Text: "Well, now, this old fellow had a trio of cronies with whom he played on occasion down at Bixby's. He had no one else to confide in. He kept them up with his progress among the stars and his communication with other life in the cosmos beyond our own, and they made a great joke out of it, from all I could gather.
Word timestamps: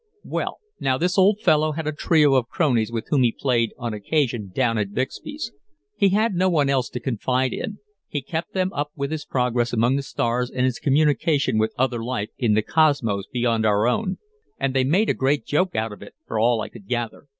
"Well, 0.25 0.57
now, 0.79 0.97
this 0.97 1.15
old 1.15 1.41
fellow 1.41 1.73
had 1.73 1.85
a 1.85 1.91
trio 1.91 2.33
of 2.33 2.49
cronies 2.49 2.91
with 2.91 3.05
whom 3.11 3.21
he 3.21 3.31
played 3.31 3.71
on 3.77 3.93
occasion 3.93 4.49
down 4.51 4.79
at 4.79 4.95
Bixby's. 4.95 5.51
He 5.95 6.09
had 6.09 6.33
no 6.33 6.49
one 6.49 6.71
else 6.71 6.89
to 6.89 6.99
confide 6.99 7.53
in. 7.53 7.77
He 8.07 8.23
kept 8.23 8.53
them 8.55 8.73
up 8.73 8.89
with 8.95 9.11
his 9.11 9.25
progress 9.25 9.73
among 9.73 9.97
the 9.97 10.01
stars 10.01 10.49
and 10.49 10.65
his 10.65 10.79
communication 10.79 11.59
with 11.59 11.75
other 11.77 12.03
life 12.03 12.29
in 12.39 12.55
the 12.55 12.63
cosmos 12.63 13.25
beyond 13.31 13.63
our 13.63 13.85
own, 13.87 14.17
and 14.59 14.73
they 14.73 14.83
made 14.83 15.07
a 15.07 15.13
great 15.13 15.45
joke 15.45 15.75
out 15.75 15.91
of 15.91 16.01
it, 16.01 16.15
from 16.27 16.41
all 16.41 16.61
I 16.61 16.69
could 16.69 16.87
gather. 16.87 17.27